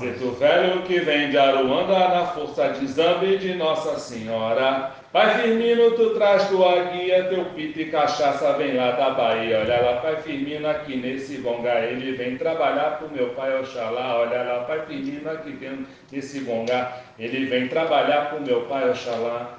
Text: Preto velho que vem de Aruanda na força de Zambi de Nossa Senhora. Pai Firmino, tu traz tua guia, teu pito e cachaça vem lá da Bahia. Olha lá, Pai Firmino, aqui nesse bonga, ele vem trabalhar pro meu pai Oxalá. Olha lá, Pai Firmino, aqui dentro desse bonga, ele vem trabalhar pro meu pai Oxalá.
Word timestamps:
Preto 0.00 0.30
velho 0.30 0.80
que 0.84 0.98
vem 1.00 1.28
de 1.28 1.36
Aruanda 1.36 2.08
na 2.08 2.24
força 2.28 2.68
de 2.68 2.86
Zambi 2.86 3.36
de 3.36 3.52
Nossa 3.52 3.98
Senhora. 3.98 4.92
Pai 5.12 5.42
Firmino, 5.42 5.90
tu 5.90 6.14
traz 6.14 6.48
tua 6.48 6.84
guia, 6.84 7.24
teu 7.24 7.44
pito 7.50 7.78
e 7.78 7.90
cachaça 7.90 8.54
vem 8.54 8.78
lá 8.78 8.92
da 8.92 9.10
Bahia. 9.10 9.60
Olha 9.60 9.78
lá, 9.82 10.00
Pai 10.00 10.16
Firmino, 10.22 10.66
aqui 10.70 10.96
nesse 10.96 11.36
bonga, 11.42 11.80
ele 11.80 12.12
vem 12.12 12.38
trabalhar 12.38 12.96
pro 12.96 13.10
meu 13.10 13.34
pai 13.34 13.60
Oxalá. 13.60 14.20
Olha 14.20 14.42
lá, 14.42 14.64
Pai 14.64 14.86
Firmino, 14.86 15.30
aqui 15.30 15.52
dentro 15.52 15.86
desse 16.10 16.40
bonga, 16.40 16.92
ele 17.18 17.44
vem 17.44 17.68
trabalhar 17.68 18.30
pro 18.30 18.40
meu 18.40 18.62
pai 18.62 18.88
Oxalá. 18.88 19.58